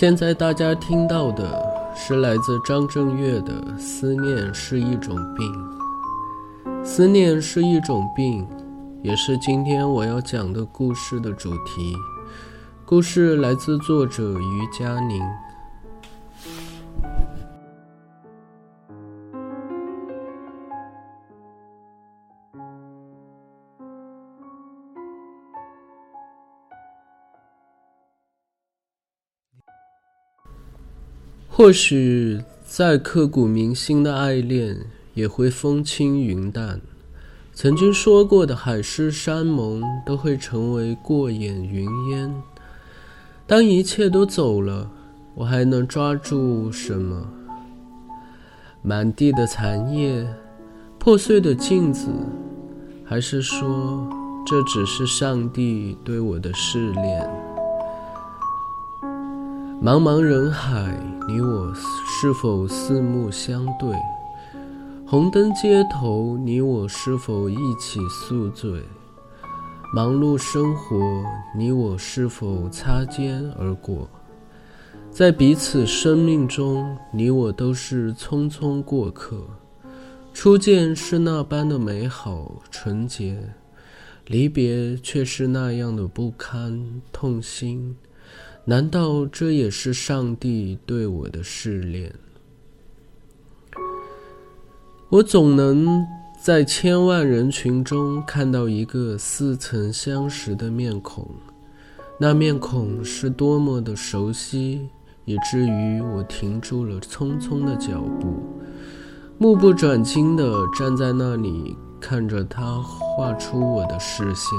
[0.00, 1.62] 现在大家听到的
[1.94, 5.52] 是来自张震岳的《思念是一种病》，
[6.82, 8.48] 思念是一种病，
[9.02, 11.94] 也是今天我要讲的故事的主题。
[12.86, 15.22] 故事来自作者于佳宁。
[31.60, 34.78] 或许再刻骨铭心的爱恋
[35.12, 36.80] 也会风轻云淡，
[37.52, 42.34] 曾经说过的海誓山盟都会成为过眼云烟。
[43.46, 44.90] 当一切都走了，
[45.34, 47.28] 我还能抓住什么？
[48.80, 50.26] 满地的残叶，
[50.98, 52.08] 破碎的镜子，
[53.04, 54.08] 还是说
[54.46, 57.30] 这只是上帝对我的试炼？
[59.82, 60.94] 茫茫人海，
[61.32, 63.96] 你我是否四目相对？
[65.06, 68.82] 红灯街头，你我是否一起宿醉？
[69.94, 71.24] 忙碌生活，
[71.56, 74.10] 你我是否擦肩而过？
[75.12, 79.36] 在彼此生命中，你我都是匆匆过客。
[80.34, 83.54] 初见是那般的美好纯洁，
[84.26, 87.96] 离别却是那样的不堪痛心。
[88.70, 92.14] 难道这也是上帝对我的试炼？
[95.08, 96.06] 我总能
[96.40, 101.28] 在千万人群中看到一个似曾相识的面孔，
[102.16, 104.88] 那面孔是多么的熟悉，
[105.24, 108.40] 以至于我停住了匆匆的脚步，
[109.36, 110.48] 目不转睛地
[110.78, 114.56] 站在那里，看着他画出我的视线。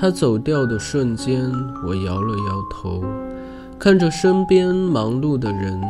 [0.00, 1.50] 他走掉的瞬间，
[1.84, 3.04] 我摇了摇头，
[3.80, 5.80] 看着身边忙碌的人，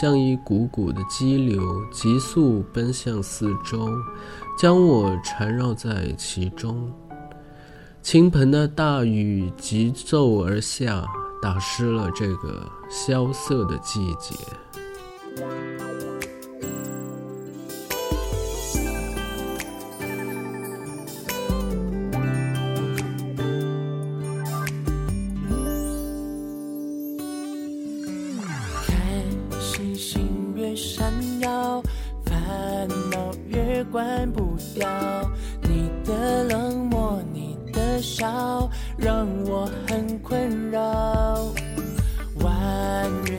[0.00, 1.62] 像一股股的激流，
[1.92, 3.86] 急速奔向四周，
[4.58, 6.90] 将我缠绕在其中。
[8.00, 11.04] 倾盆的大雨急骤而下，
[11.42, 14.34] 打湿了这个萧瑟的季节。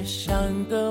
[0.09, 0.88] 像个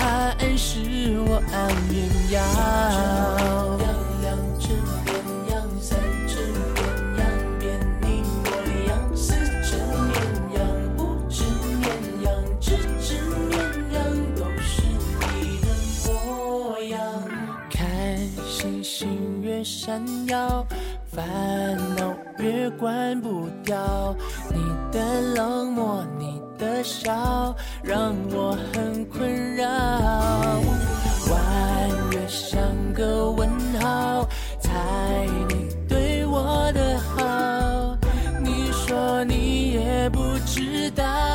[0.00, 1.54] 爱是我安
[1.88, 1.94] 眠
[2.30, 2.40] 药。
[3.44, 3.92] 只绵羊，
[4.22, 4.26] 两
[4.58, 4.64] 只
[5.04, 5.08] 绵
[5.50, 6.32] 羊，三只
[6.74, 6.78] 绵
[7.18, 7.18] 羊，
[8.00, 8.04] 你
[8.42, 8.46] 模
[8.88, 8.90] 样。
[9.14, 10.14] 四只绵
[10.54, 10.58] 羊，
[10.98, 11.44] 五只
[11.80, 11.84] 绵
[12.22, 12.26] 羊，
[13.50, 13.52] 绵
[13.92, 13.96] 羊
[14.34, 14.72] 都是
[15.32, 15.66] 你的
[16.06, 16.08] 模
[16.84, 16.94] 样。
[17.70, 17.78] 看
[18.48, 20.66] 星星越闪耀，
[21.06, 24.14] 烦恼越关不掉。
[24.50, 24.60] 你
[24.90, 28.93] 的冷漠，你的笑，让我很。
[29.16, 29.66] 困扰。
[31.30, 32.60] 弯月像
[32.92, 33.48] 个问
[33.80, 34.28] 号，
[34.60, 34.70] 猜
[35.48, 37.96] 你对我的好，
[38.42, 41.33] 你说你也不知道。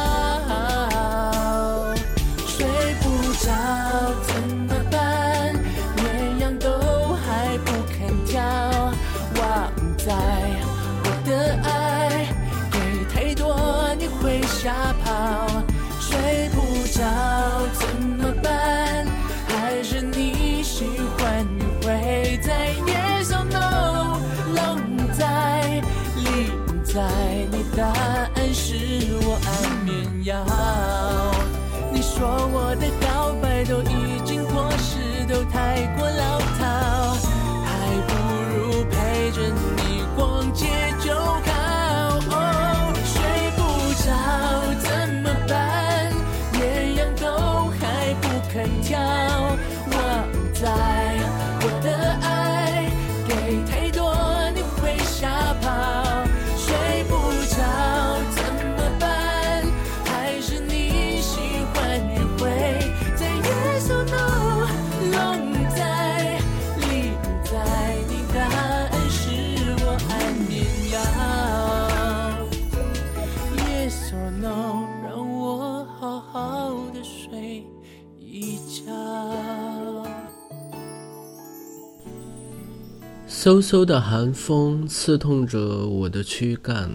[83.41, 86.91] 嗖嗖的寒风刺痛着我的躯干，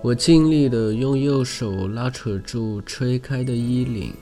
[0.00, 4.14] 我尽力地用右手拉扯住吹开的衣领，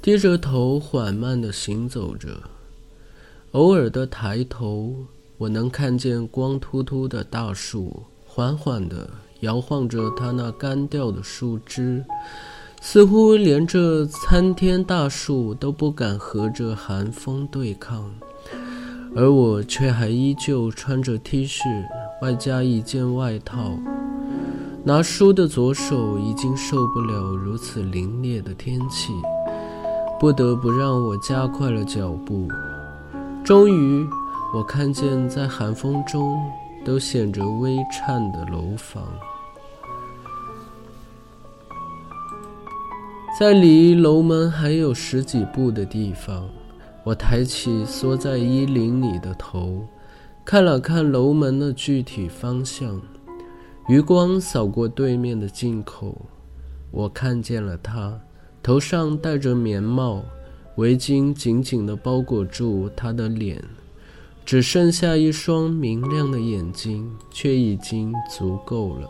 [0.00, 2.40] 低着头缓慢地行走着。
[3.50, 4.94] 偶尔的抬头，
[5.38, 12.04] 我能看见光秃秃的大树缓缓地摇晃着它那干掉的树枝，
[12.80, 18.14] 似乎连这参天大树都不敢和这寒风对抗。
[19.16, 21.62] 而我却还依旧穿着 T 恤，
[22.22, 23.72] 外加一件外套。
[24.84, 29.12] 拿书的左手已经受不了如此凛冽的天气，
[30.20, 32.48] 不得不让我加快了脚步。
[33.44, 34.06] 终于，
[34.54, 36.38] 我看见在寒风中
[36.84, 39.02] 都显着微颤的楼房，
[43.38, 46.48] 在离楼门还有十几步的地方。
[47.08, 49.82] 我抬起缩在衣领里的头，
[50.44, 53.00] 看了看楼门的具体方向，
[53.88, 56.14] 余光扫过对面的进口，
[56.90, 58.20] 我看见了他，
[58.62, 60.22] 头上戴着棉帽，
[60.76, 63.64] 围巾紧紧地包裹住他的脸，
[64.44, 69.08] 只剩下一双明亮的眼睛，却已经足够了。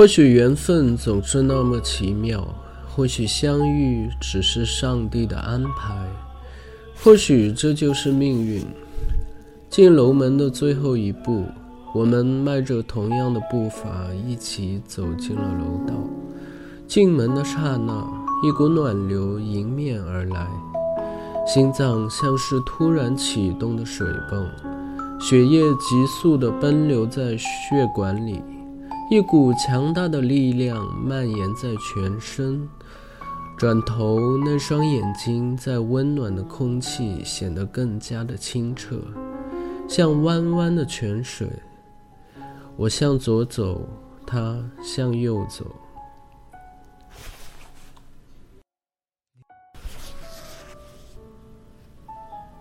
[0.00, 2.42] 或许缘分总是那么奇妙，
[2.88, 5.94] 或许相遇只是上帝的安排，
[6.96, 8.62] 或许这就是命运。
[9.68, 11.44] 进楼门的最后一步，
[11.94, 15.92] 我们迈着同样的步伐，一起走进了楼道。
[16.88, 18.02] 进门的刹那，
[18.42, 20.48] 一股暖流迎面而来，
[21.46, 24.48] 心脏像是突然启动的水泵，
[25.20, 27.46] 血液急速地奔流在血
[27.94, 28.42] 管里。
[29.10, 32.68] 一股强大的力量蔓延在全身，
[33.58, 39.00] 转头，那双眼睛在温暖的空气显得更加的清澈，
[39.88, 41.48] 像弯弯的泉水。
[42.76, 43.80] 我向左走，
[44.24, 45.66] 他向右走。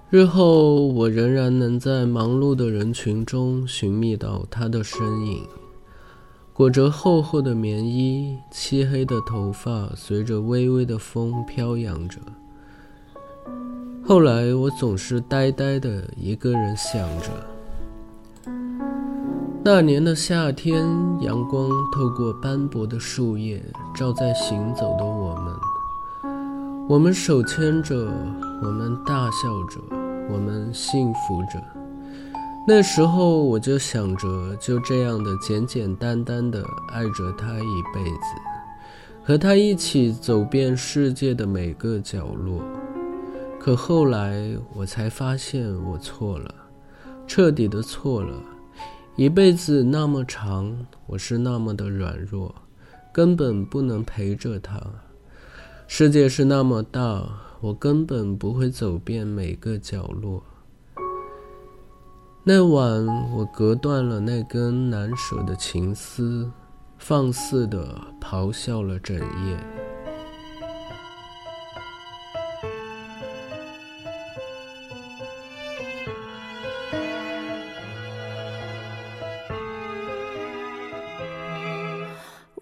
[0.10, 5.48] 日后，我仍然能在忙碌的人群中寻觅到他的身影。
[6.59, 12.19] 裹着厚厚的棉衣，漆黑的头发随着微微的风飘扬着。
[14.05, 17.29] 后来，我总是呆呆的一个人想着。
[19.63, 20.85] 那年的夏天，
[21.21, 23.63] 阳光透过斑驳的树叶，
[23.95, 25.55] 照在行走的我们。
[26.89, 27.95] 我们手牵着，
[28.61, 29.79] 我们大笑着，
[30.29, 31.78] 我们幸福着。
[32.67, 38.27] 那时候，我就想着，就这样的简简单单的爱着他一辈子，
[39.23, 42.61] 和他一起走遍世界的每个角落。
[43.59, 46.53] 可后来，我才发现我错了，
[47.25, 48.39] 彻底的错了。
[49.15, 52.53] 一辈子那么长，我是那么的软弱，
[53.11, 54.79] 根本不能陪着他。
[55.87, 57.27] 世界是那么大，
[57.61, 60.43] 我根本不会走遍每个角落。
[62.51, 66.50] 那晚，我隔断了那根难舍的情丝，
[66.98, 69.78] 放肆的咆哮了整夜。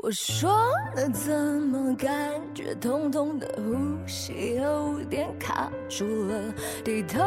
[0.08, 0.50] 我说
[0.96, 7.22] 了怎么感觉痛痛的呼吸有点卡住了，低头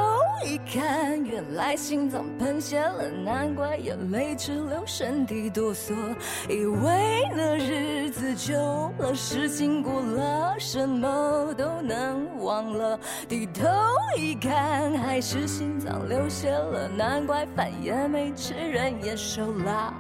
[0.47, 5.93] 一看，原来心脏喷血了，难怪眼泪直流，身体哆嗦。
[6.49, 8.57] 以为那日子久
[8.97, 13.69] 了，事情过了，什么都能忘了，低头
[14.17, 19.93] 一看，还是心脏流血了，难怪饭也没吃，人也瘦了。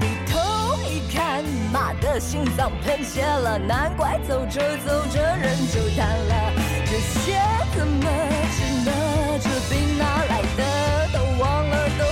[0.00, 0.34] 低头
[0.84, 6.52] 一看，妈的心脏喷血了，难怪走着走着人就淡了。
[6.86, 7.40] 这些
[7.76, 8.08] 怎么
[8.56, 8.90] 治呢？
[9.40, 10.62] 这病哪来的？
[11.12, 12.04] 都忘了，都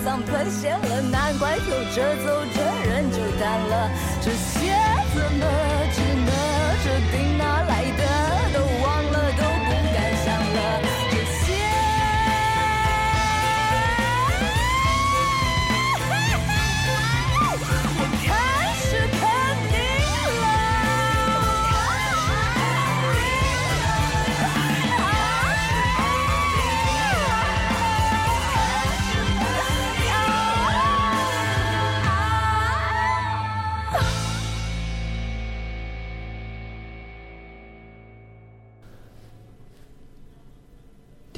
[0.00, 2.59] 心脏喷血了，难怪走着走着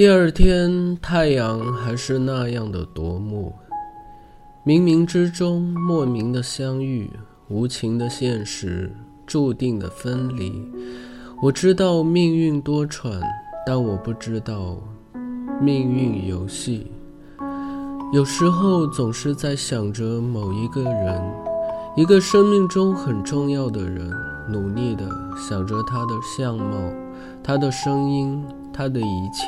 [0.02, 3.54] 第二天，太阳还是那样的夺目。
[4.66, 7.08] 冥冥之中，莫名的相遇，
[7.46, 8.92] 无情的现实，
[9.24, 10.68] 注定的分离。
[11.40, 13.20] 我知道命运多舛，
[13.64, 14.76] 但我不知道
[15.60, 16.90] 命运游戏。
[18.12, 21.22] 有时候，总是在想着某一个人，
[21.96, 24.12] 一个生命中很重要的人，
[24.50, 26.92] 努力的想着他的相貌，
[27.40, 29.46] 他的声音，他的一切。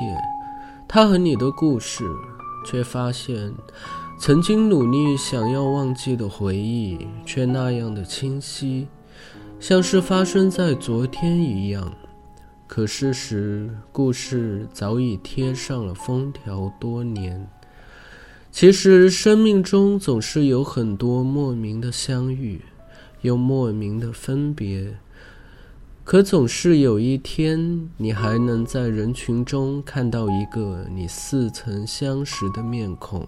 [0.89, 2.05] 他和你的故事，
[2.65, 3.53] 却发现，
[4.19, 8.87] 曾经努力想要忘记的回忆，却那样的清晰，
[9.59, 11.93] 像是发生在昨天一样。
[12.67, 17.49] 可事实，故事早已贴上了封条多年。
[18.51, 22.63] 其实，生命中总是有很多莫名的相遇，
[23.23, 24.97] 又莫名的分别。
[26.05, 33.27] 可总是有一天，你还能在人群中看到一个你似曾相识的面孔，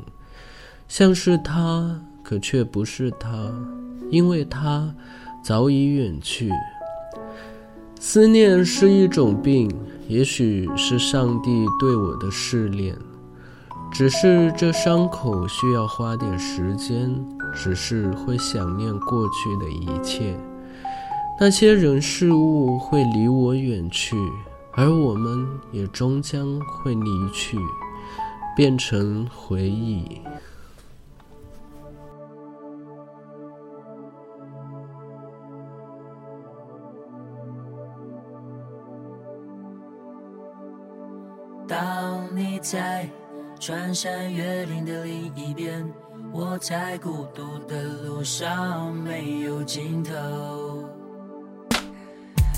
[0.86, 3.50] 像是他，可却不是他，
[4.10, 4.94] 因为他
[5.42, 6.50] 早已远去。
[7.98, 9.74] 思念是一种病，
[10.06, 12.94] 也许是上帝对我的试炼。
[13.90, 17.10] 只是这伤口需要花点时间，
[17.54, 20.38] 只是会想念过去的一切，
[21.38, 24.16] 那些人事物会离我远去，
[24.72, 27.58] 而我们也终将会离去，
[28.56, 30.20] 变成回忆。
[41.68, 43.08] 当你在。
[43.58, 45.90] 穿山越岭的另一边，
[46.30, 50.85] 我在孤独的路上没有尽头。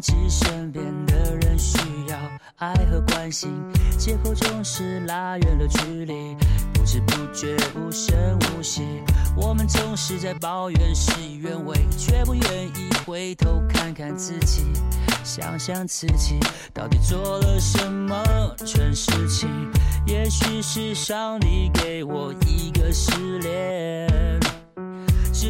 [0.00, 1.76] 忘记身边的人需
[2.08, 2.16] 要
[2.56, 3.50] 爱和关心，
[3.98, 6.34] 借口总是拉远了距离，
[6.72, 8.80] 不知不觉无声无息。
[9.36, 14.62] 我们总是在抱怨事与愿违，却不愿意回头看看自己，
[15.22, 16.40] 想想自己
[16.72, 18.24] 到底做了什么
[18.64, 19.50] 蠢事情。
[20.06, 24.39] 也许是上帝给我一个试炼，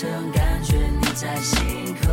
[0.00, 2.07] 这种感觉你在心口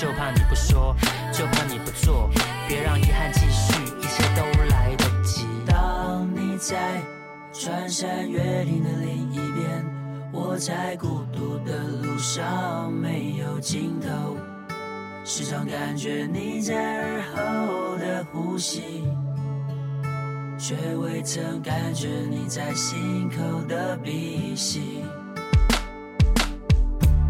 [0.00, 0.94] 就怕你不说，
[1.32, 2.30] 就怕你不做，
[2.68, 5.44] 别让遗憾继续，一切都来得及。
[5.66, 7.02] 当你在
[7.52, 9.84] 穿山越岭的另一边，
[10.32, 14.36] 我在孤独的路上没有尽头。
[15.24, 19.02] 时常感觉你在耳后的呼吸，
[20.56, 25.02] 却未曾感觉你在心口的鼻息。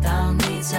[0.03, 0.79] 当你在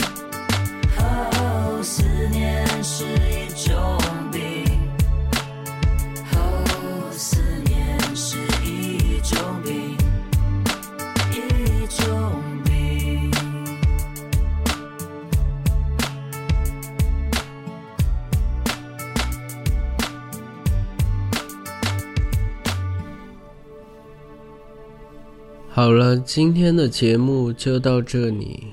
[25.81, 28.65] 好了，今天的节目就到这里。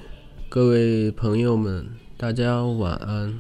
[0.51, 1.87] 各位朋友们，
[2.18, 3.33] 大家晚安。